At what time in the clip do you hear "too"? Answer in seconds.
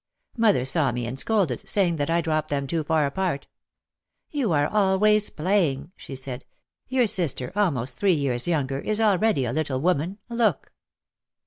2.65-2.83